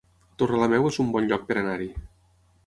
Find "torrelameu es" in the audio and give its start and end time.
0.43-0.97